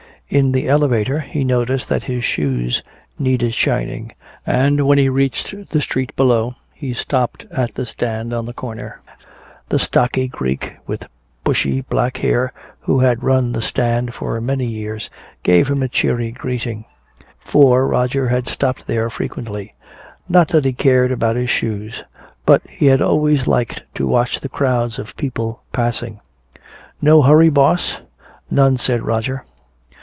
In 0.31 0.53
the 0.53 0.69
elevator 0.69 1.19
he 1.19 1.43
noticed 1.43 1.89
that 1.89 2.05
his 2.05 2.23
shoes 2.23 2.81
needed 3.19 3.53
shining, 3.53 4.13
and 4.47 4.87
when 4.87 4.97
he 4.97 5.09
reached 5.09 5.71
the 5.71 5.81
street 5.81 6.15
below 6.15 6.55
he 6.73 6.93
stopped 6.93 7.45
at 7.51 7.73
the 7.73 7.85
stand 7.85 8.31
on 8.31 8.45
the 8.45 8.53
corner. 8.53 9.01
The 9.67 9.77
stocky 9.77 10.29
Greek 10.29 10.71
with 10.87 11.03
bushy 11.43 11.81
black 11.81 12.15
hair, 12.19 12.49
who 12.79 13.01
had 13.01 13.21
run 13.23 13.51
the 13.51 13.61
stand 13.61 14.13
for 14.13 14.39
many 14.39 14.65
years, 14.67 15.09
gave 15.43 15.67
him 15.69 15.83
a 15.83 15.89
cheery 15.89 16.31
greeting; 16.31 16.85
for 17.37 17.85
Roger 17.85 18.29
had 18.29 18.47
stopped 18.47 18.87
there 18.87 19.09
frequently 19.09 19.73
not 20.29 20.47
that 20.47 20.63
he 20.63 20.71
cared 20.71 21.11
about 21.11 21.35
his 21.35 21.49
shoes, 21.49 22.03
but 22.45 22.61
he 22.69 22.85
had 22.85 23.01
always 23.01 23.47
liked 23.47 23.83
to 23.95 24.07
watch 24.07 24.39
the 24.39 24.47
crowds 24.47 24.97
of 24.97 25.13
people 25.17 25.63
passing. 25.73 26.21
"No 27.01 27.21
hurry, 27.21 27.49
boss?" 27.49 27.97
"None," 28.49 28.77
said 28.77 29.01
Roger. 29.01 29.43